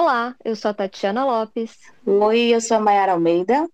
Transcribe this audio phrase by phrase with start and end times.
[0.00, 1.76] Olá, eu sou a Tatiana Lopes.
[2.06, 3.68] Oi, eu sou a Mayara Almeida.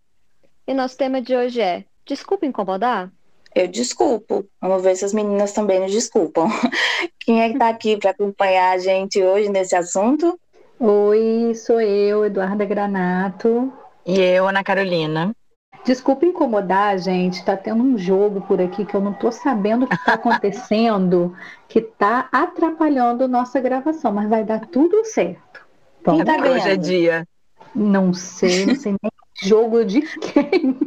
[0.67, 3.13] E nosso tema de hoje é Desculpa incomodar?
[3.55, 4.49] Eu desculpo.
[4.59, 6.49] Vamos ver se as meninas também nos desculpam.
[7.21, 10.41] Quem é que está aqui para acompanhar a gente hoje nesse assunto?
[10.81, 13.71] Oi, sou eu, Eduarda Granato.
[14.07, 15.37] E eu, Ana Carolina.
[15.85, 17.45] Desculpa incomodar, gente.
[17.45, 21.37] Tá tendo um jogo por aqui que eu não tô sabendo o que tá acontecendo,
[21.69, 25.44] que tá atrapalhando nossa gravação, mas vai dar tudo certo.
[26.05, 26.57] Quem tá ganhando?
[26.57, 27.29] Hoje é dia.
[27.75, 30.79] Não sei, não sei nem jogo de quem.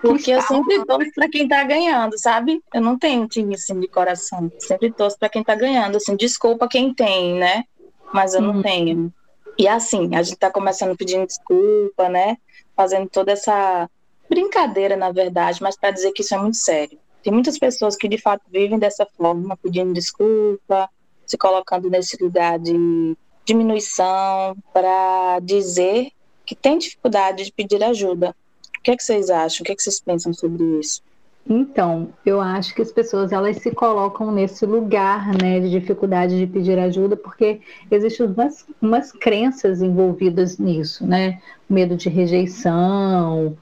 [0.00, 2.62] Porque eu sempre torço para quem tá ganhando, sabe?
[2.72, 4.50] Eu não tenho time assim de coração.
[4.58, 5.96] Sempre torço para quem tá ganhando.
[5.96, 7.64] Assim, desculpa quem tem, né?
[8.12, 8.54] Mas eu hum.
[8.54, 9.12] não tenho.
[9.58, 12.36] E assim, a gente tá começando pedindo desculpa, né?
[12.76, 13.88] Fazendo toda essa
[14.28, 16.98] brincadeira, na verdade, mas para dizer que isso é muito sério.
[17.22, 20.88] Tem muitas pessoas que de fato vivem dessa forma, pedindo desculpa,
[21.24, 26.08] se colocando nesse lugar de diminuição para dizer
[26.44, 28.34] que tem dificuldade de pedir ajuda.
[28.78, 29.62] O que, é que vocês acham?
[29.62, 31.02] O que, é que vocês pensam sobre isso?
[31.48, 36.46] Então, eu acho que as pessoas elas se colocam nesse lugar, né, de dificuldade de
[36.46, 43.56] pedir ajuda, porque existem umas, umas crenças envolvidas nisso, né, medo de rejeição,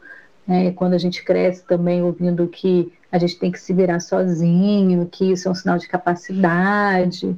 [0.47, 5.09] né, quando a gente cresce também ouvindo que a gente tem que se virar sozinho,
[5.11, 7.37] que isso é um sinal de capacidade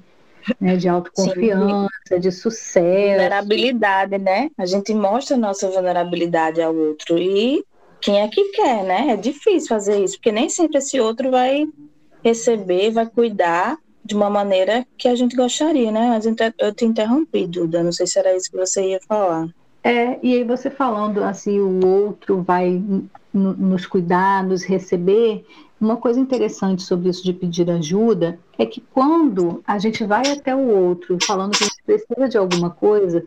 [0.60, 2.20] né, de autoconfiança, Sim.
[2.20, 3.10] de sucesso.
[3.10, 4.50] Vulnerabilidade, né?
[4.58, 7.18] A gente mostra a nossa vulnerabilidade ao outro.
[7.18, 7.64] E
[8.00, 9.08] quem é que quer, né?
[9.10, 11.66] É difícil fazer isso, porque nem sempre esse outro vai
[12.22, 16.08] receber, vai cuidar de uma maneira que a gente gostaria, né?
[16.08, 16.26] Mas
[16.58, 17.82] eu te interrompi, Duda.
[17.82, 19.48] Não sei se era isso que você ia falar.
[19.82, 22.82] É, e aí você falando assim, o outro vai
[23.32, 25.44] nos cuidar, nos receber,
[25.80, 30.54] uma coisa interessante sobre isso de pedir ajuda é que quando a gente vai até
[30.54, 33.24] o outro falando que a gente precisa de alguma coisa,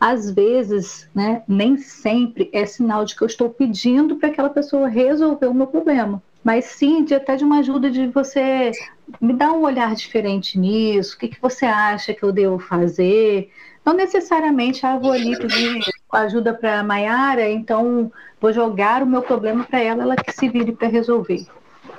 [0.00, 4.88] às vezes, né, nem sempre é sinal de que eu estou pedindo para aquela pessoa
[4.88, 8.72] resolver o meu problema, mas sim de até de uma ajuda de você
[9.20, 13.50] me dar um olhar diferente nisso, o que, que você acha que eu devo fazer,
[13.84, 15.80] não necessariamente, ah, vou ali pedir
[16.12, 20.48] ajuda para a Mayara, então vou jogar o meu problema para ela, ela que se
[20.48, 21.46] vire para resolver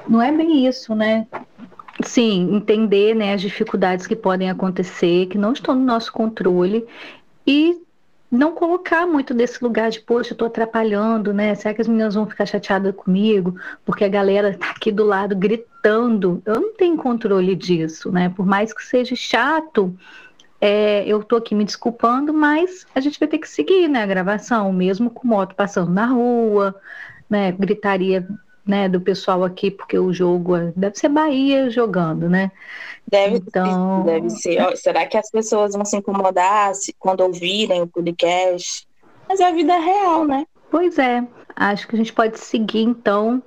[0.08, 1.28] não é bem isso, né?
[2.04, 6.86] Sim, entender né, as dificuldades que podem acontecer, que não estão no nosso controle,
[7.48, 7.80] e
[8.30, 11.56] não colocar muito desse lugar de, poxa, eu estou atrapalhando, né?
[11.56, 13.56] Será que as meninas vão ficar chateadas comigo?
[13.86, 16.42] Porque a galera está aqui do lado gritando.
[16.46, 18.30] Eu não tenho controle disso, né?
[18.30, 19.96] Por mais que seja chato,
[20.60, 24.08] é, eu estou aqui me desculpando, mas a gente vai ter que seguir né, a
[24.08, 26.76] gravação, mesmo com moto passando na rua,
[27.30, 27.52] né?
[27.52, 28.28] Gritaria
[28.66, 32.52] né, do pessoal aqui, porque o jogo é, deve ser Bahia jogando, né?
[33.08, 34.03] Deve, então...
[34.03, 34.76] deve ser.
[34.78, 38.88] Será que as pessoas vão se incomodar quando ouvirem o podcast?
[39.28, 40.46] Mas é a vida real, né?
[40.72, 41.24] Pois é.
[41.56, 43.42] Acho que a gente pode seguir, então,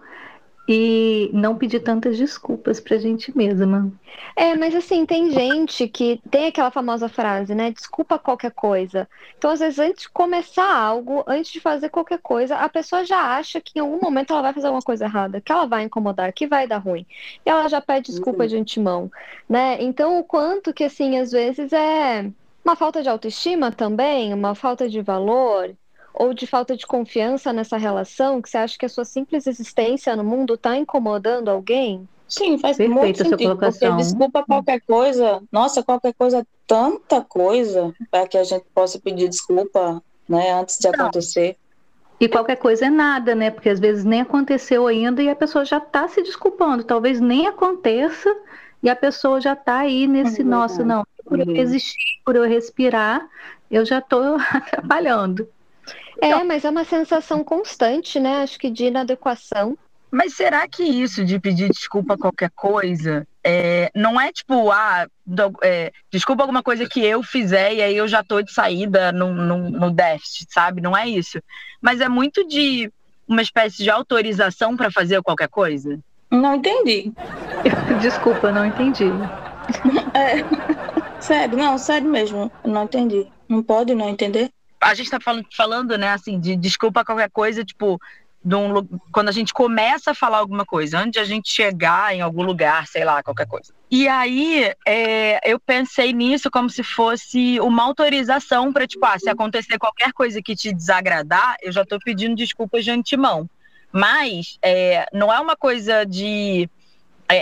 [0.68, 3.90] e não pedir tantas desculpas pra gente mesma.
[4.36, 7.70] É, mas assim, tem gente que tem aquela famosa frase, né?
[7.70, 9.08] Desculpa qualquer coisa.
[9.38, 13.18] Então, às vezes, antes de começar algo, antes de fazer qualquer coisa, a pessoa já
[13.18, 16.32] acha que em algum momento ela vai fazer alguma coisa errada, que ela vai incomodar,
[16.34, 17.06] que vai dar ruim.
[17.46, 18.48] E ela já pede desculpa uhum.
[18.48, 19.10] de antemão,
[19.48, 19.78] né?
[19.80, 22.30] Então, o quanto que, assim, às vezes é
[22.62, 25.74] uma falta de autoestima também, uma falta de valor
[26.18, 30.16] ou de falta de confiança nessa relação, que você acha que a sua simples existência
[30.16, 32.08] no mundo está incomodando alguém?
[32.28, 38.26] Sim, faz Perfeito muito sentido, porque desculpa qualquer coisa, nossa, qualquer coisa, tanta coisa para
[38.26, 41.04] que a gente possa pedir desculpa, né, antes de Não.
[41.04, 41.56] acontecer.
[42.20, 43.52] E qualquer coisa é nada, né?
[43.52, 46.82] Porque às vezes nem aconteceu ainda e a pessoa já está se desculpando.
[46.82, 48.28] Talvez nem aconteça
[48.82, 51.56] e a pessoa já está aí nesse, é nossa, não, por eu uhum.
[51.56, 53.24] existir, por eu respirar,
[53.70, 55.48] eu já estou atrapalhando.
[56.20, 58.42] É, mas é uma sensação constante, né?
[58.42, 59.76] Acho que de inadequação.
[60.10, 65.06] Mas será que isso de pedir desculpa a qualquer coisa é, não é tipo, ah,
[65.24, 69.12] do, é, desculpa alguma coisa que eu fizer e aí eu já tô de saída
[69.12, 70.80] no, no, no déficit, sabe?
[70.80, 71.40] Não é isso.
[71.80, 72.90] Mas é muito de
[73.26, 75.98] uma espécie de autorização para fazer qualquer coisa?
[76.30, 77.12] Não entendi.
[78.00, 79.10] Desculpa, não entendi.
[80.14, 80.42] É,
[81.20, 83.26] sério, não, sério mesmo, não entendi.
[83.48, 84.50] Não pode não entender?
[84.80, 88.00] A gente está falando, falando, né, assim, de desculpa qualquer coisa, tipo,
[88.44, 92.20] um, quando a gente começa a falar alguma coisa, antes de a gente chegar em
[92.20, 93.72] algum lugar, sei lá, qualquer coisa.
[93.90, 99.28] E aí, é, eu pensei nisso como se fosse uma autorização para, tipo, ah, se
[99.28, 103.48] acontecer qualquer coisa que te desagradar, eu já estou pedindo desculpas de antemão.
[103.90, 106.68] Mas é, não é uma coisa de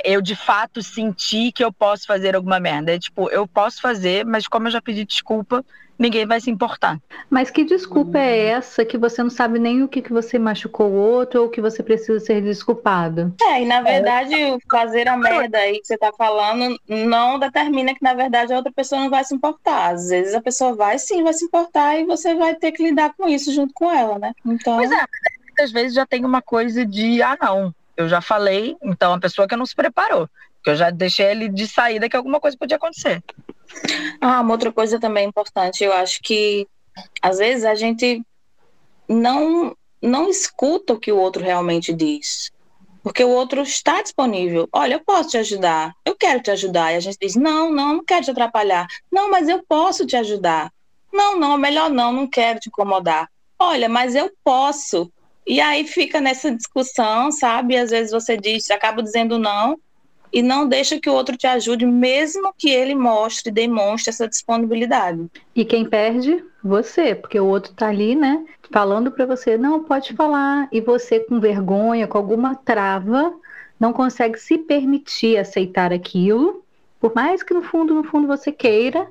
[0.04, 2.94] eu de fato senti que eu posso fazer alguma merda.
[2.94, 5.64] É tipo, eu posso fazer, mas como eu já pedi desculpa,
[5.98, 7.00] ninguém vai se importar.
[7.30, 10.90] Mas que desculpa é essa que você não sabe nem o que, que você machucou
[10.90, 13.34] o outro ou que você precisa ser desculpado?
[13.42, 14.58] É, e na verdade, é.
[14.70, 18.72] fazer a merda aí que você tá falando não determina que, na verdade, a outra
[18.72, 19.94] pessoa não vai se importar.
[19.94, 23.14] Às vezes a pessoa vai sim, vai se importar e você vai ter que lidar
[23.16, 24.32] com isso junto com ela, né?
[24.44, 24.76] Então.
[24.76, 25.04] Pois é,
[25.44, 29.48] muitas vezes já tem uma coisa de, ah, não, eu já falei, então a pessoa
[29.48, 30.28] que não se preparou.
[30.62, 33.22] Que eu já deixei ele de saída que alguma coisa podia acontecer.
[34.20, 36.66] Ah, uma outra coisa também importante, eu acho que
[37.20, 38.22] às vezes a gente
[39.08, 42.52] não não escuta o que o outro realmente diz.
[43.02, 44.68] Porque o outro está disponível.
[44.72, 45.94] Olha, eu posso te ajudar.
[46.04, 46.92] Eu quero te ajudar.
[46.92, 48.86] E a gente diz: "Não, não, não quero te atrapalhar.
[49.10, 50.72] Não, mas eu posso te ajudar.
[51.12, 53.30] Não, não, melhor não, não quero te incomodar.
[53.58, 55.10] Olha, mas eu posso.
[55.46, 57.76] E aí fica nessa discussão, sabe?
[57.76, 59.78] Às vezes você diz, acaba dizendo não,
[60.32, 65.26] e não deixa que o outro te ajude, mesmo que ele mostre, demonstre essa disponibilidade.
[65.54, 66.44] E quem perde?
[66.62, 71.20] Você, porque o outro tá ali, né, falando para você, não, pode falar, e você
[71.20, 73.32] com vergonha, com alguma trava,
[73.78, 76.64] não consegue se permitir aceitar aquilo,
[77.00, 79.06] por mais que no fundo, no fundo você queira,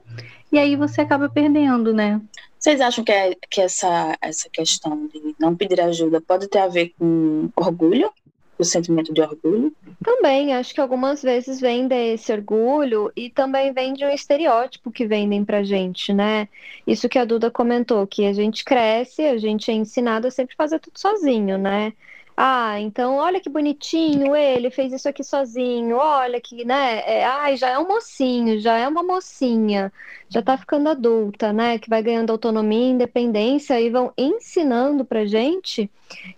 [0.52, 2.20] e aí você acaba perdendo, né?
[2.66, 6.68] Vocês acham que, é, que essa, essa questão de não pedir ajuda pode ter a
[6.68, 8.12] ver com orgulho?
[8.58, 9.72] o sentimento de orgulho?
[10.04, 15.06] Também, acho que algumas vezes vem desse orgulho e também vem de um estereótipo que
[15.06, 16.48] vendem pra gente, né?
[16.88, 20.56] Isso que a Duda comentou, que a gente cresce, a gente é ensinado a sempre
[20.56, 21.94] fazer tudo sozinho, né?
[22.38, 25.96] Ah, então olha que bonitinho ele fez isso aqui sozinho.
[25.98, 27.00] Olha que, né?
[27.06, 29.92] É, ai, já é um mocinho, já é uma mocinha,
[30.28, 31.80] já tá ficando adulta, né?
[31.80, 35.90] Que vai ganhando autonomia, independência e vão ensinando pra gente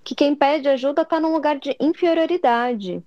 [0.04, 3.02] que quem pede ajuda tá num lugar de inferioridade.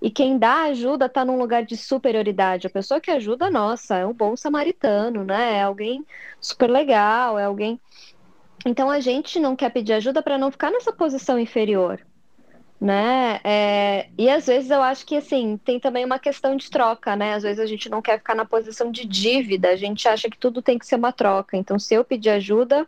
[0.00, 2.68] E quem dá ajuda tá num lugar de superioridade.
[2.68, 5.58] A pessoa que ajuda, nossa, é um bom samaritano, né?
[5.58, 6.06] É alguém
[6.40, 7.80] super legal, é alguém.
[8.66, 12.00] Então a gente não quer pedir ajuda para não ficar nessa posição inferior
[12.80, 13.40] né?
[13.42, 17.34] É, e às vezes eu acho que assim tem também uma questão de troca, né?
[17.34, 20.38] Às vezes a gente não quer ficar na posição de dívida, a gente acha que
[20.38, 21.56] tudo tem que ser uma troca.
[21.56, 22.86] Então, se eu pedir ajuda,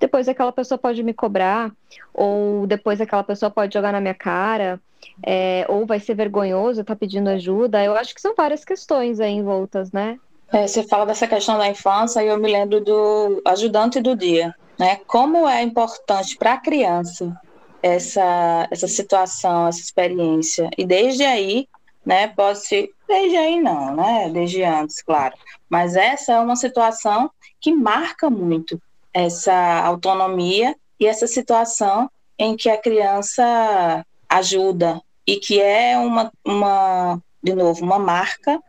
[0.00, 1.70] depois aquela pessoa pode me cobrar,
[2.12, 4.80] ou depois aquela pessoa pode jogar na minha cara,
[5.24, 7.84] é, ou vai ser vergonhoso estar tá pedindo ajuda.
[7.84, 10.18] Eu acho que são várias questões aí envoltas, né?
[10.52, 14.52] É, você fala dessa questão da infância e eu me lembro do ajudante do dia,
[14.78, 14.96] né?
[15.06, 17.38] Como é importante para a criança
[17.82, 20.70] essa, essa situação, essa experiência.
[20.76, 21.68] E desde aí,
[22.04, 25.34] né, pode ser, desde aí não, né, desde antes, claro,
[25.68, 27.30] mas essa é uma situação
[27.60, 28.80] que marca muito
[29.12, 37.20] essa autonomia e essa situação em que a criança ajuda e que é uma, uma
[37.42, 38.60] de novo, uma marca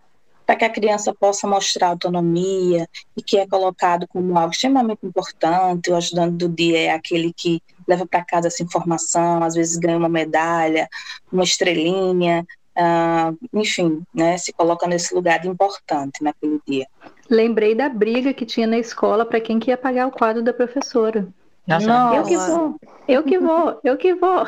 [0.49, 5.91] para que a criança possa mostrar autonomia e que é colocado como algo extremamente importante.
[5.91, 9.95] O ajudante do dia é aquele que leva para casa essa informação, às vezes ganha
[9.95, 10.89] uma medalha,
[11.31, 12.43] uma estrelinha,
[12.75, 16.87] uh, enfim, né, se coloca nesse lugar de importante naquele dia.
[17.29, 20.51] Lembrei da briga que tinha na escola para quem que ia pagar o quadro da
[20.51, 21.27] professora.
[21.67, 22.75] Nossa, eu que vou,
[23.07, 24.43] eu que vou, eu que vou.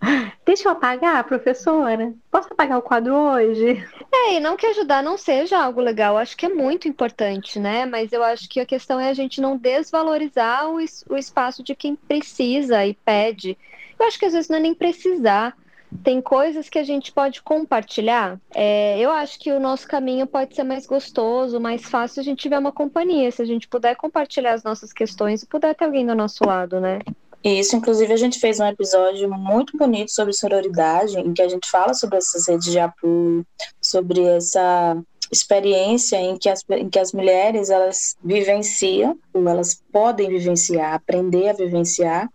[0.44, 2.14] Deixa eu apagar, professora.
[2.30, 3.84] Posso apagar o quadro hoje?
[4.12, 7.84] É, e não que ajudar não seja algo legal, acho que é muito importante, né?
[7.84, 11.74] Mas eu acho que a questão é a gente não desvalorizar o, o espaço de
[11.74, 13.58] quem precisa e pede.
[13.98, 15.56] Eu acho que às vezes não é nem precisar
[16.02, 18.38] tem coisas que a gente pode compartilhar.
[18.54, 22.22] É, eu acho que o nosso caminho pode ser mais gostoso, mais fácil se a
[22.22, 25.84] gente tiver uma companhia, se a gente puder compartilhar as nossas questões e puder ter
[25.84, 26.98] alguém do nosso lado, né?
[27.42, 31.70] Isso, inclusive a gente fez um episódio muito bonito sobre sororidade, em que a gente
[31.70, 33.46] fala sobre essas redes de apoio,
[33.80, 40.28] sobre essa experiência em que as, em que as mulheres elas vivenciam, ou elas podem
[40.28, 42.28] vivenciar, aprender a vivenciar,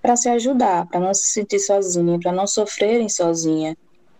[0.00, 3.76] para se ajudar, para não se sentir sozinha, para não sofrerem sozinha,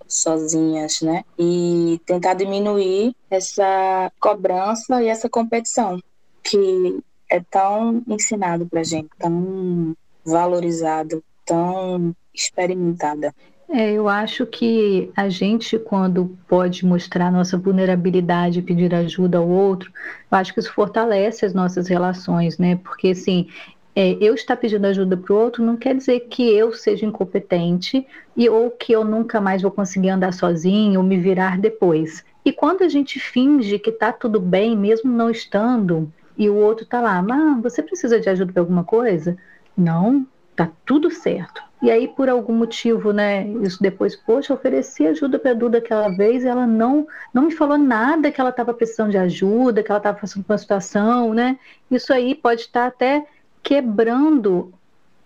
[0.08, 1.24] sozinhas, né?
[1.38, 6.00] E tentar diminuir essa cobrança e essa competição
[6.42, 7.00] que
[7.30, 9.94] é tão ensinado para gente, tão
[10.24, 13.34] valorizado, tão experimentada.
[13.68, 19.48] É, eu acho que a gente, quando pode mostrar nossa vulnerabilidade e pedir ajuda ao
[19.48, 19.90] outro,
[20.30, 22.76] eu acho que isso fortalece as nossas relações, né?
[22.84, 23.48] Porque, assim,
[23.96, 28.06] é, eu estar pedindo ajuda para o outro não quer dizer que eu seja incompetente
[28.36, 32.24] e ou que eu nunca mais vou conseguir andar sozinho ou me virar depois.
[32.44, 36.84] E quando a gente finge que está tudo bem, mesmo não estando, e o outro
[36.84, 39.36] está lá, mas você precisa de ajuda para alguma coisa?
[39.76, 41.62] Não, tá tudo certo.
[41.82, 46.08] E aí, por algum motivo, né, isso depois, poxa, ofereci ajuda para a Duda aquela
[46.08, 49.90] vez, e ela não, não me falou nada que ela estava precisando de ajuda, que
[49.90, 51.58] ela estava passando por uma situação, né?
[51.90, 53.26] Isso aí pode estar até
[53.62, 54.72] quebrando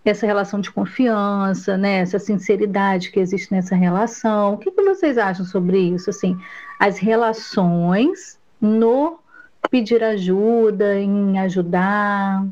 [0.03, 4.53] essa relação de confiança, né, essa sinceridade que existe nessa relação.
[4.53, 6.09] O que, que vocês acham sobre isso?
[6.09, 6.37] Assim,
[6.79, 9.19] as relações no
[9.69, 12.45] pedir ajuda, em ajudar.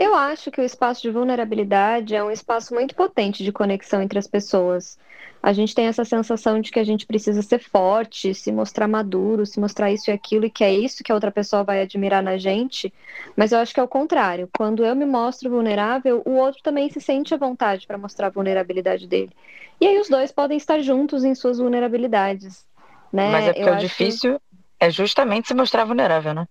[0.00, 4.18] Eu acho que o espaço de vulnerabilidade é um espaço muito potente de conexão entre
[4.18, 4.98] as pessoas.
[5.42, 9.44] A gente tem essa sensação de que a gente precisa ser forte, se mostrar maduro,
[9.44, 12.22] se mostrar isso e aquilo, e que é isso que a outra pessoa vai admirar
[12.22, 12.90] na gente.
[13.36, 14.48] Mas eu acho que é o contrário.
[14.56, 18.30] Quando eu me mostro vulnerável, o outro também se sente à vontade para mostrar a
[18.30, 19.32] vulnerabilidade dele.
[19.78, 22.64] E aí os dois podem estar juntos em suas vulnerabilidades.
[23.12, 23.30] Né?
[23.30, 24.40] Mas é porque eu o difícil
[24.80, 26.46] é justamente se mostrar vulnerável, né?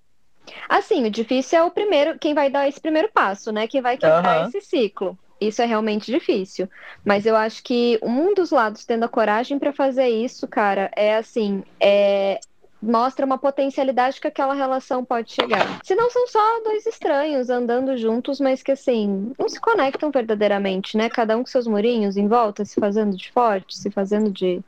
[0.68, 3.68] Assim, o difícil é o primeiro, quem vai dar esse primeiro passo, né?
[3.68, 4.48] Quem vai quebrar uhum.
[4.48, 5.18] esse ciclo.
[5.40, 6.70] Isso é realmente difícil.
[7.04, 11.16] Mas eu acho que um dos lados tendo a coragem para fazer isso, cara, é
[11.16, 12.40] assim, é
[12.82, 15.80] mostra uma potencialidade que aquela relação pode chegar.
[15.84, 20.96] Se não são só dois estranhos andando juntos, mas que assim, não se conectam verdadeiramente,
[20.96, 21.10] né?
[21.10, 24.62] Cada um com seus murinhos em volta, se fazendo de forte, se fazendo de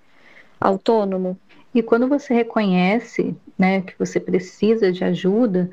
[0.59, 1.37] autônomo.
[1.73, 5.69] E quando você reconhece né, que você precisa de ajuda,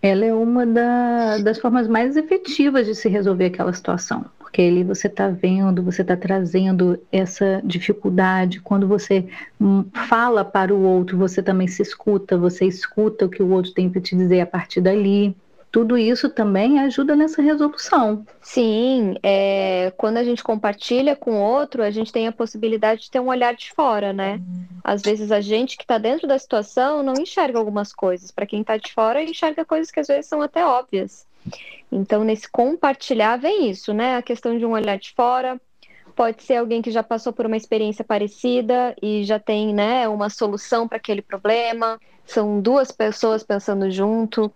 [0.00, 4.24] ela é uma da, das formas mais efetivas de se resolver aquela situação.
[4.38, 8.60] Porque ali você está vendo, você está trazendo essa dificuldade.
[8.60, 9.26] Quando você
[9.60, 13.72] hum, fala para o outro, você também se escuta, você escuta o que o outro
[13.72, 15.34] tem para te dizer a partir dali
[15.72, 18.26] tudo isso também ajuda nessa resolução.
[18.42, 23.20] Sim, é, quando a gente compartilha com outro, a gente tem a possibilidade de ter
[23.20, 24.38] um olhar de fora, né?
[24.84, 28.30] Às vezes a gente que está dentro da situação não enxerga algumas coisas.
[28.30, 31.26] Para quem está de fora, enxerga coisas que às vezes são até óbvias.
[31.90, 34.16] Então, nesse compartilhar, vem isso, né?
[34.16, 35.58] A questão de um olhar de fora.
[36.14, 40.28] Pode ser alguém que já passou por uma experiência parecida e já tem, né, uma
[40.28, 41.98] solução para aquele problema.
[42.26, 44.52] São duas pessoas pensando junto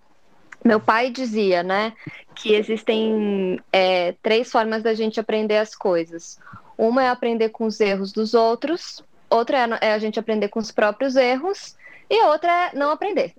[0.64, 1.92] meu pai dizia, né,
[2.34, 6.38] que existem é, três formas da gente aprender as coisas.
[6.76, 10.58] Uma é aprender com os erros dos outros, outra é, é a gente aprender com
[10.58, 11.76] os próprios erros,
[12.08, 13.34] e outra é não aprender.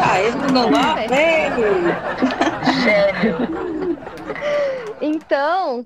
[0.00, 1.62] Ah, erro não aprende!
[5.04, 5.84] Então,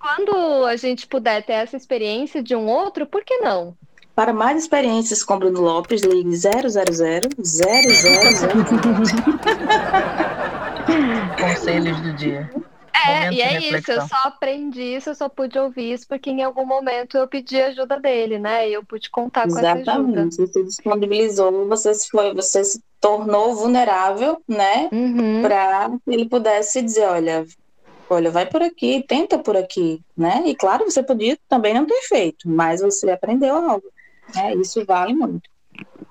[0.00, 3.76] quando a gente puder ter essa experiência de um outro, por que não?
[4.14, 6.84] Para mais experiências com Bruno Lopes, ligue 000 000
[11.40, 12.48] Conselhos do dia.
[13.06, 16.42] É, e é isso, eu só aprendi isso, eu só pude ouvir isso porque em
[16.42, 18.68] algum momento eu pedi ajuda dele, né?
[18.68, 19.84] E eu pude contar Exatamente.
[19.84, 20.30] com essa ajuda.
[20.30, 24.88] Você disponibilizou, você se foi, você se tornou vulnerável, né?
[24.90, 25.42] Uhum.
[25.42, 27.44] Para ele pudesse dizer, olha,
[28.08, 30.42] olha, vai por aqui, tenta por aqui, né?
[30.46, 33.93] E claro, você podia também não ter feito, mas você aprendeu algo.
[34.36, 35.48] É, isso vale muito.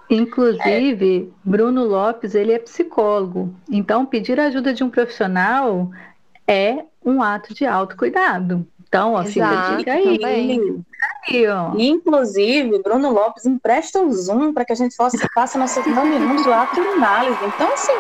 [0.09, 1.49] Inclusive, é.
[1.49, 3.55] Bruno Lopes, ele é psicólogo.
[3.71, 5.89] Então, pedir a ajuda de um profissional
[6.47, 8.67] é um ato de autocuidado.
[8.87, 10.19] Então, ó, fica a dica aí.
[10.23, 11.71] aí ó.
[11.75, 16.53] Inclusive, Bruno Lopes empresta o Zoom para que a gente possa faça nossos minutos de
[16.53, 17.43] autoanálise.
[17.43, 17.97] Então, assim,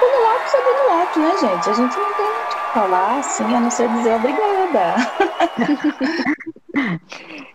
[0.00, 1.70] Bruno Lopes é Bruno Lopes, né, gente?
[1.70, 4.94] A gente não tem o que falar, assim, a não ser dizer obrigada.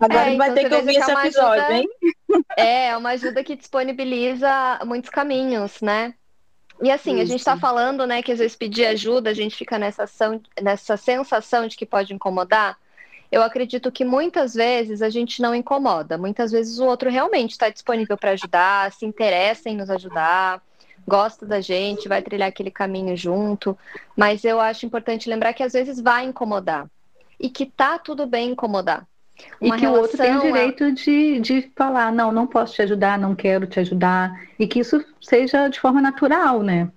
[0.00, 1.88] Agora é, vai então ter que ouvir esse é episódio, ajuda, hein?
[2.56, 6.14] É, é uma ajuda que disponibiliza muitos caminhos, né?
[6.82, 7.22] E assim, Isso.
[7.22, 10.40] a gente está falando, né, que às vezes pedir ajuda, a gente fica nessa, ação,
[10.62, 12.78] nessa sensação de que pode incomodar.
[13.30, 16.16] Eu acredito que muitas vezes a gente não incomoda.
[16.16, 20.62] Muitas vezes o outro realmente está disponível para ajudar, se interessa em nos ajudar,
[21.06, 23.78] gosta da gente, vai trilhar aquele caminho junto.
[24.16, 26.88] Mas eu acho importante lembrar que às vezes vai incomodar
[27.40, 29.06] e que tá tudo bem incomodar.
[29.58, 30.90] Uma e que o outro tem o direito a...
[30.90, 35.02] de, de falar, não, não posso te ajudar, não quero te ajudar, e que isso
[35.20, 36.92] seja de forma natural, né?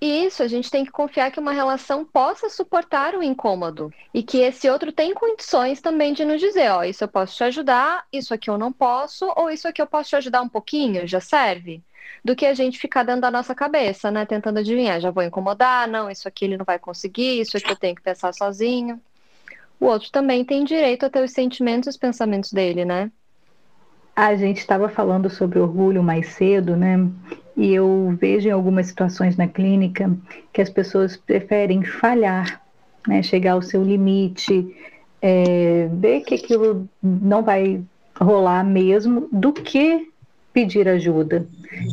[0.00, 4.38] Isso, a gente tem que confiar que uma relação possa suportar o incômodo e que
[4.38, 8.34] esse outro tem condições também de nos dizer, ó, isso eu posso te ajudar, isso
[8.34, 11.82] aqui eu não posso, ou isso aqui eu posso te ajudar um pouquinho, já serve?
[12.22, 15.88] Do que a gente ficar dentro da nossa cabeça, né, tentando adivinhar, já vou incomodar,
[15.88, 19.00] não, isso aqui ele não vai conseguir, isso aqui eu tenho que pensar sozinho
[19.84, 23.10] o outro também tem direito a ter os sentimentos e os pensamentos dele, né?
[24.16, 27.06] A gente estava falando sobre orgulho mais cedo, né?
[27.54, 30.10] E eu vejo em algumas situações na clínica
[30.52, 32.62] que as pessoas preferem falhar,
[33.06, 33.22] né?
[33.22, 34.74] Chegar ao seu limite,
[35.20, 37.82] é, ver que aquilo não vai
[38.18, 40.08] rolar mesmo, do que
[40.54, 41.46] pedir ajuda.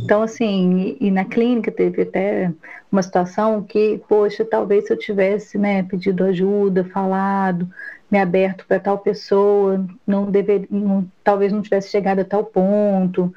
[0.03, 2.51] Então, assim, e, e, na clínica teve até
[2.91, 7.67] uma situação que, poxa, talvez se eu tivesse né, pedido ajuda, falado,
[8.09, 13.33] me aberto para tal pessoa, não deveria, não, talvez não tivesse chegado a tal ponto.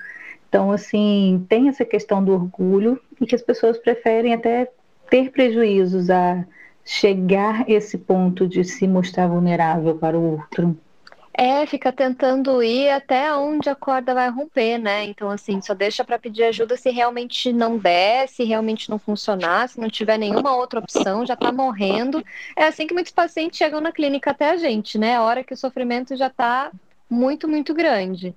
[0.47, 4.71] Então, assim, tem essa questão do orgulho e que as pessoas preferem até
[5.09, 6.45] ter prejuízos a
[6.85, 10.77] chegar esse ponto de se mostrar vulnerável para o outro.
[11.37, 15.05] É, fica tentando ir até onde a corda vai romper, né?
[15.05, 19.69] Então, assim, só deixa para pedir ajuda se realmente não der, se realmente não funcionar,
[19.69, 22.25] se não tiver nenhuma outra opção, já tá morrendo.
[22.57, 25.17] É assim que muitos pacientes chegam na clínica até a gente, né?
[25.17, 26.71] A hora que o sofrimento já tá
[27.11, 28.35] muito, muito grande.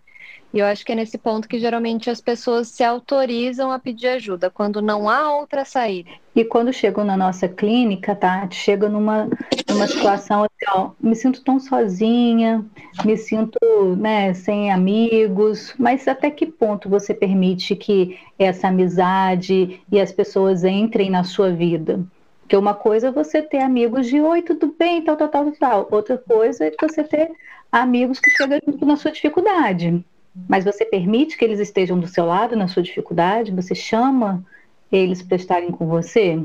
[0.54, 4.08] E eu acho que é nesse ponto que geralmente as pessoas se autorizam a pedir
[4.08, 6.10] ajuda, quando não há outra saída.
[6.34, 8.48] E quando chegam na nossa clínica, tá?
[8.50, 9.28] Chega numa,
[9.70, 12.66] numa situação assim, ó, me sinto tão sozinha,
[13.04, 13.60] me sinto
[13.98, 20.64] né, sem amigos, mas até que ponto você permite que essa amizade e as pessoas
[20.64, 22.00] entrem na sua vida?
[22.42, 25.88] Porque uma coisa é você ter amigos de oi, tudo bem, tal, tal, tal, tal.
[25.92, 27.30] Outra coisa é você ter
[27.70, 30.04] amigos que chegam na sua dificuldade.
[30.48, 33.52] Mas você permite que eles estejam do seu lado na sua dificuldade?
[33.52, 34.44] Você chama
[34.92, 36.42] eles para estarem com você?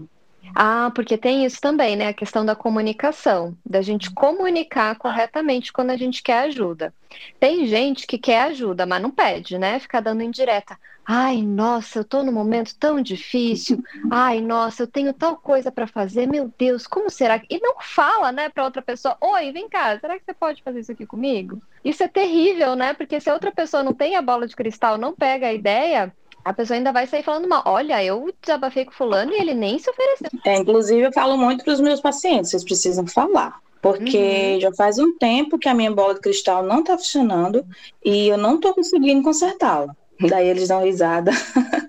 [0.54, 2.08] Ah, porque tem isso também, né?
[2.08, 6.92] A questão da comunicação, da gente comunicar corretamente quando a gente quer ajuda.
[7.40, 9.78] Tem gente que quer ajuda, mas não pede, né?
[9.78, 10.76] Ficar dando indireta.
[11.04, 13.82] Ai, nossa, eu tô num momento tão difícil.
[14.10, 16.26] Ai, nossa, eu tenho tal coisa para fazer.
[16.26, 17.42] Meu Deus, como será?
[17.50, 20.80] E não fala, né, para outra pessoa: "Oi, vem cá, será que você pode fazer
[20.80, 22.94] isso aqui comigo?" Isso é terrível, né?
[22.94, 26.12] Porque se a outra pessoa não tem a bola de cristal, não pega a ideia,
[26.44, 27.62] a pessoa ainda vai sair falando mal.
[27.66, 30.30] Olha, eu desabafei com fulano e ele nem se ofereceu.
[30.44, 33.60] É, inclusive, eu falo muito para os meus pacientes, vocês precisam falar.
[33.80, 34.60] Porque uhum.
[34.60, 37.66] já faz um tempo que a minha bola de cristal não está funcionando
[38.04, 39.96] e eu não estou conseguindo consertá-la.
[40.28, 41.30] Daí eles dão risada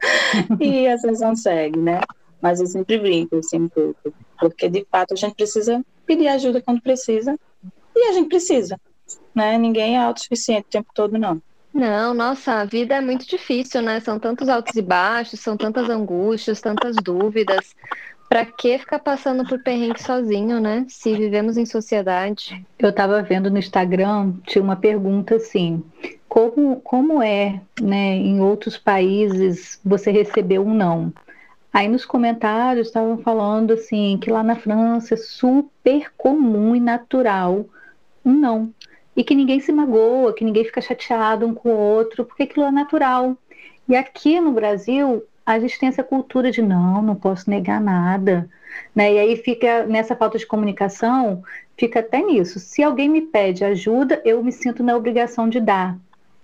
[0.60, 2.02] e a sessão segue, né?
[2.42, 4.14] Mas eu sempre brinco, assim, um pouco.
[4.40, 7.38] Porque, de fato, a gente precisa pedir ajuda quando precisa.
[7.96, 8.80] E a gente precisa,
[9.34, 9.58] né?
[9.58, 11.42] Ninguém é autossuficiente o tempo todo, não.
[11.74, 14.00] Não, nossa, a vida é muito difícil, né?
[14.00, 17.76] São tantos altos e baixos, são tantas angústias, tantas dúvidas.
[18.30, 20.86] Para que ficar passando por perrengue sozinho, né?
[20.88, 22.66] Se vivemos em sociedade.
[22.78, 25.84] Eu estava vendo no Instagram, tinha uma pergunta assim:
[26.34, 31.14] como, como é, né, em outros países você recebeu um não?
[31.72, 37.68] Aí nos comentários estavam falando assim que lá na França é super comum e natural
[38.26, 38.74] um não
[39.16, 42.66] e que ninguém se magoa, que ninguém fica chateado um com o outro, porque aquilo
[42.66, 43.38] é natural.
[43.88, 48.50] E aqui no Brasil, a gente tem essa cultura de não, não posso negar nada.
[48.96, 49.14] Né?
[49.14, 51.44] E aí fica nessa falta de comunicação,
[51.78, 52.60] fica até nisso.
[52.60, 55.96] Se alguém me pede ajuda, eu me sinto na obrigação de dar.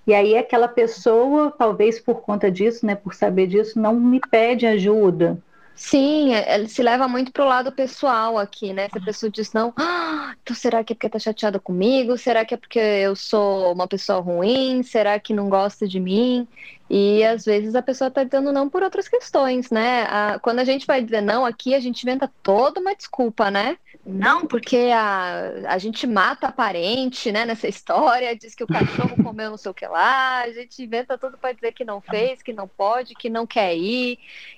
[0.10, 4.66] E aí aquela pessoa, talvez por conta disso, né, por saber disso, não me pede
[4.66, 5.38] ajuda.
[5.76, 8.90] Sim, é, ele se leva muito pro lado pessoal aqui, né?
[8.90, 12.18] Se a pessoa diz não, ah, então será que é porque tá chateada comigo?
[12.18, 14.82] Será que é porque eu sou uma pessoa ruim?
[14.82, 16.48] Será que não gosta de mim?
[16.90, 20.08] E às vezes a pessoa tá dizendo não por outras questões, né?
[20.10, 23.78] A, quando a gente vai dizer não aqui, a gente inventa toda uma desculpa, né?
[24.04, 29.16] Não, porque a, a gente mata a parente, né, nessa história, diz que o cachorro
[29.24, 32.42] comeu não sei o que lá, a gente inventa tudo para dizer que não fez,
[32.42, 34.18] que não pode, que não quer ir,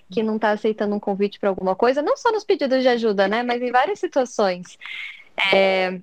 [0.10, 3.28] que não está aceitando um convite para alguma coisa, não só nos pedidos de ajuda,
[3.28, 4.78] né, mas em várias situações.
[5.52, 6.00] É,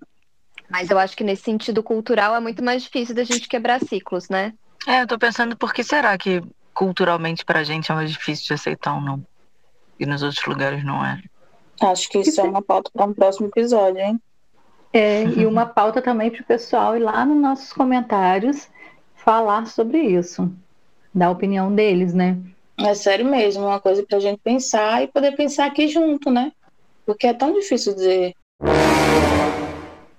[0.69, 4.29] mas eu acho que nesse sentido cultural é muito mais difícil da gente quebrar ciclos,
[4.29, 4.53] né?
[4.87, 8.55] É, eu tô pensando por que será que culturalmente pra gente é mais difícil de
[8.55, 9.25] aceitar ou não?
[9.99, 11.21] E nos outros lugares não é.
[11.81, 14.21] Acho que isso é uma pauta para um próximo episódio, hein?
[14.93, 18.69] É, e uma pauta também para o pessoal ir lá nos nossos comentários
[19.15, 20.51] falar sobre isso,
[21.15, 22.39] dar a opinião deles, né?
[22.79, 26.53] É sério mesmo, uma coisa para a gente pensar e poder pensar aqui junto, né?
[27.05, 28.35] Porque é tão difícil dizer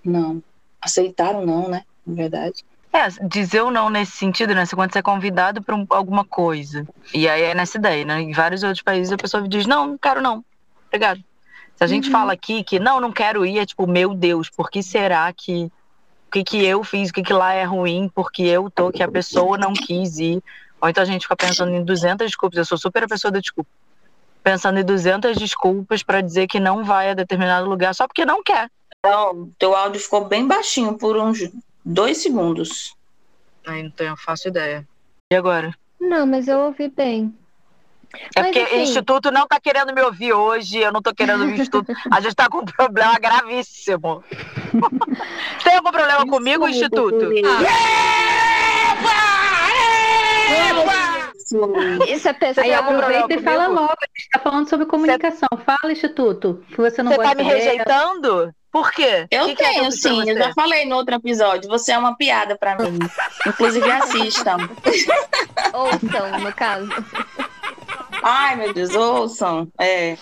[0.03, 0.43] não,
[0.81, 1.83] aceitar ou não, né?
[2.05, 2.63] Na verdade.
[2.91, 4.65] É, dizer ou não nesse sentido, né?
[4.73, 6.87] Quando você é convidado para alguma coisa.
[7.13, 8.21] E aí é nessa ideia, né?
[8.21, 10.43] Em vários outros países a pessoa diz, não, não quero não.
[10.87, 11.23] Obrigado.
[11.75, 12.11] Se a gente uhum.
[12.11, 15.71] fala aqui que não, não quero ir, é tipo, meu Deus, por que será que.
[16.27, 19.01] O que, que eu fiz, o que, que lá é ruim, porque eu tô, que
[19.01, 20.43] a pessoa não quis ir.
[20.79, 22.57] Ou então a gente fica pensando em 200 desculpas.
[22.57, 23.69] Eu sou super a pessoa da desculpa.
[24.43, 28.43] Pensando em 200 desculpas para dizer que não vai a determinado lugar só porque não
[28.43, 28.69] quer.
[28.99, 31.39] Então, teu áudio ficou bem baixinho por uns
[31.89, 32.95] dois segundos.
[33.65, 34.87] Aí não tenho, faço ideia.
[35.31, 35.73] E agora?
[35.99, 37.33] Não, mas eu ouvi bem.
[38.35, 38.75] É porque assim...
[38.75, 41.91] o Instituto não está querendo me ouvir hoje, eu não estou querendo o Instituto.
[42.11, 44.23] A gente está com um problema gravíssimo.
[45.63, 47.31] Tem algum problema comigo, Instituto?
[47.33, 47.49] Epa!
[48.99, 49.39] Epa!
[51.49, 52.13] isso.
[52.13, 52.65] Isso é pessoal.
[52.65, 53.97] Aí aproveita e fala logo.
[54.31, 55.49] A gente tá falando sobre comunicação.
[55.57, 55.63] Cê...
[55.63, 58.53] Fala, Instituto, que você não Você gosta tá me rejeitando?
[58.71, 59.25] Por quê?
[59.31, 60.29] Eu que tenho, que é sim.
[60.29, 61.67] Eu já falei no outro episódio.
[61.69, 62.99] Você é uma piada pra mim.
[63.47, 64.57] Inclusive, assistam.
[65.73, 66.87] Ouçam, no caso.
[68.21, 69.67] Ai, meu Deus, ouçam.
[69.79, 70.15] É.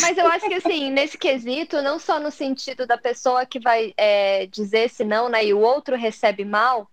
[0.00, 3.92] Mas eu acho que, assim, nesse quesito, não só no sentido da pessoa que vai
[3.96, 6.88] é, dizer se não, né, e o outro recebe mal,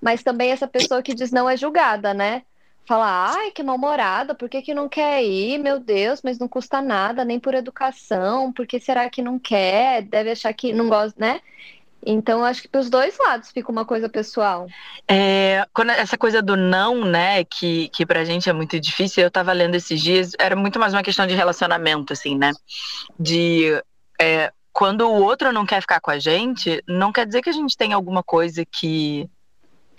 [0.00, 2.42] mas também essa pessoa que diz não é julgada, né?
[2.84, 5.58] Fala, ai, que mal-humorada, por que, que não quer ir?
[5.58, 10.02] Meu Deus, mas não custa nada, nem por educação, por que será que não quer?
[10.02, 11.40] Deve achar que não gosta, né?
[12.04, 14.66] Então, acho que para os dois lados fica uma coisa pessoal.
[15.06, 19.30] É, quando essa coisa do não, né, que, que pra gente é muito difícil, eu
[19.30, 22.50] tava lendo esses dias, era muito mais uma questão de relacionamento, assim, né?
[23.18, 23.80] De
[24.20, 27.52] é, quando o outro não quer ficar com a gente, não quer dizer que a
[27.52, 29.30] gente tem alguma coisa que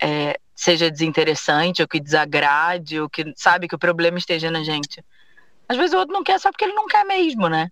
[0.02, 5.04] é, seja desinteressante, ou que desagrade, ou que, sabe, que o problema esteja na gente.
[5.68, 7.70] Às vezes o outro não quer só porque ele não quer mesmo, né?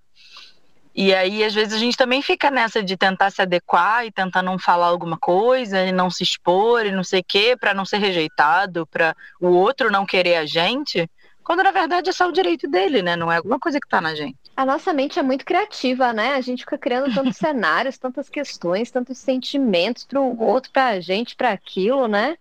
[0.95, 4.42] E aí, às vezes, a gente também fica nessa de tentar se adequar e tentar
[4.42, 7.85] não falar alguma coisa, e não se expor, e não sei o quê, para não
[7.87, 11.09] ser rejeitado, para o outro não querer a gente,
[11.42, 13.16] quando na verdade é só o direito dele, né?
[13.16, 14.37] Não é alguma coisa que tá na gente.
[14.57, 16.35] A nossa mente é muito criativa, né?
[16.35, 21.01] A gente fica criando tantos cenários, tantas questões, tantos sentimentos para o outro, para a
[21.01, 22.37] gente, para aquilo, né?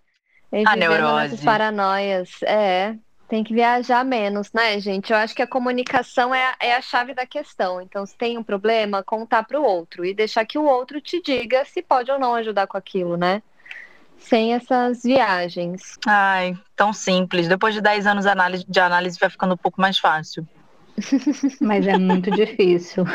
[0.51, 1.43] E a neurose.
[1.43, 2.29] paranoias.
[2.43, 2.95] É,
[3.31, 5.11] tem que viajar menos, né, gente?
[5.11, 7.79] Eu acho que a comunicação é a, é a chave da questão.
[7.81, 11.21] Então, se tem um problema, contar para o outro e deixar que o outro te
[11.21, 13.41] diga se pode ou não ajudar com aquilo, né?
[14.17, 15.97] Sem essas viagens.
[16.05, 17.47] Ai, tão simples.
[17.47, 20.45] Depois de 10 anos de análise, de análise vai ficando um pouco mais fácil.
[21.61, 23.05] Mas é muito difícil.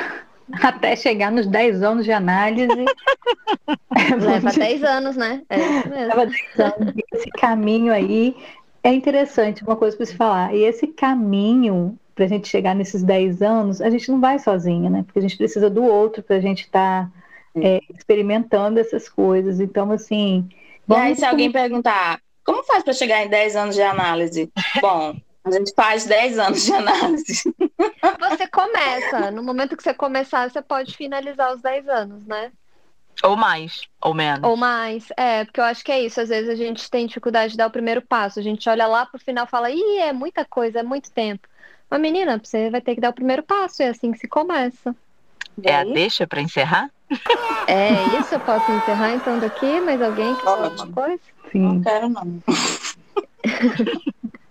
[0.63, 2.69] Até chegar nos 10 anos de análise.
[4.21, 5.43] Leva 10 anos, né?
[5.49, 6.07] É isso mesmo.
[6.07, 6.95] Leva 10 anos.
[7.13, 8.37] Esse caminho aí
[8.83, 10.55] é interessante uma coisa para se falar.
[10.55, 14.89] E esse caminho para a gente chegar nesses 10 anos, a gente não vai sozinha,
[14.89, 15.03] né?
[15.03, 17.11] Porque a gente precisa do outro para a gente estar tá,
[17.55, 19.61] é, experimentando essas coisas.
[19.61, 20.49] Então, assim.
[20.89, 24.51] E aí, se alguém perguntar, como faz para chegar em 10 anos de análise?
[24.81, 25.15] Bom,
[25.47, 27.55] a gente faz 10 anos de análise.
[28.19, 29.31] Você começa.
[29.31, 32.51] No momento que você começar, você pode finalizar os 10 anos, né?
[33.23, 34.43] Ou mais, ou menos.
[34.43, 36.21] Ou mais, é, porque eu acho que é isso.
[36.21, 38.39] Às vezes a gente tem dificuldade de dar o primeiro passo.
[38.39, 41.49] A gente olha lá pro final e fala, ih, é muita coisa, é muito tempo.
[41.89, 44.95] Mas, menina, você vai ter que dar o primeiro passo, é assim que se começa.
[45.63, 46.91] É a deixa para encerrar?
[47.69, 51.21] É isso, eu posso encerrar então daqui, mas alguém quer falar alguma coisa?
[51.53, 51.61] Sim.
[51.61, 52.43] Não quero, não.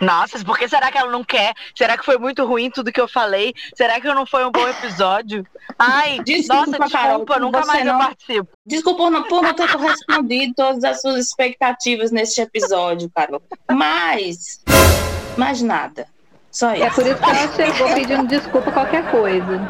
[0.00, 1.54] Nossa, por que será que ela não quer?
[1.74, 3.54] Será que foi muito ruim tudo que eu falei?
[3.74, 5.46] Será que não foi um bom episódio?
[5.78, 7.92] Ai, desculpa, nossa, desculpa, Carol, nunca mais não...
[7.92, 8.48] eu participo.
[8.64, 13.42] Desculpa por não, por não ter correspondido todas as suas expectativas neste episódio, Carol.
[13.70, 14.60] Mas,
[15.36, 16.06] mais nada.
[16.50, 16.84] Só isso.
[16.84, 19.60] É por isso que ela chegou pedindo desculpa qualquer coisa.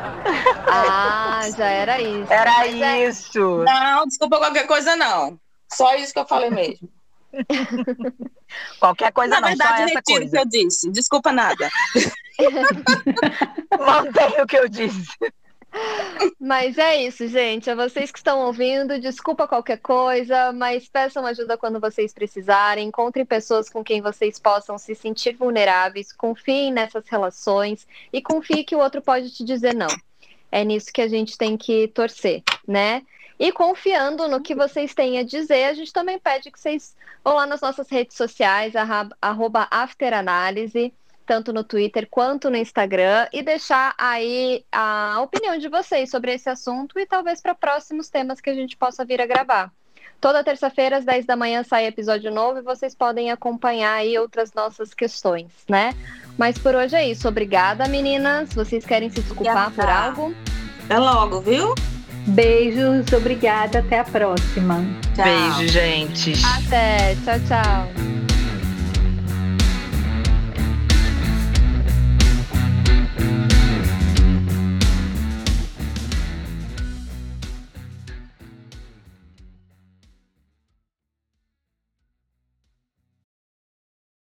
[0.68, 2.32] Ah, já era isso.
[2.32, 3.62] Era é isso.
[3.62, 3.64] É...
[3.64, 5.36] Não, desculpa qualquer coisa, não.
[5.72, 6.88] Só isso que eu falei mesmo.
[8.78, 10.26] Qualquer coisa Na não, verdade, só essa retiro coisa.
[10.26, 10.90] o que eu disse.
[10.90, 11.70] Desculpa nada.
[13.78, 15.08] Mantém o que eu disse.
[16.40, 17.70] Mas é isso, gente.
[17.70, 22.88] A vocês que estão ouvindo, desculpa qualquer coisa, mas peçam ajuda quando vocês precisarem.
[22.88, 26.12] Encontrem pessoas com quem vocês possam se sentir vulneráveis.
[26.12, 29.88] Confiem nessas relações e confie que o outro pode te dizer não.
[30.50, 33.02] É nisso que a gente tem que torcer, né?
[33.38, 37.34] E confiando no que vocês têm a dizer, a gente também pede que vocês vão
[37.34, 38.74] lá nas nossas redes sociais,
[39.20, 40.92] arroba afteranálise,
[41.26, 46.48] tanto no Twitter quanto no Instagram, e deixar aí a opinião de vocês sobre esse
[46.48, 49.72] assunto e talvez para próximos temas que a gente possa vir a gravar.
[50.18, 54.54] Toda terça-feira, às 10 da manhã, sai episódio novo e vocês podem acompanhar aí outras
[54.54, 55.92] nossas questões, né?
[56.38, 57.28] Mas por hoje é isso.
[57.28, 58.54] Obrigada, meninas.
[58.54, 60.34] Vocês querem se desculpar por algo?
[60.84, 61.74] Até logo, viu?
[62.26, 64.84] Beijos, obrigada, até a próxima.
[65.14, 65.24] Tchau.
[65.24, 66.32] Beijo, gente.
[66.44, 68.15] Até, tchau, tchau.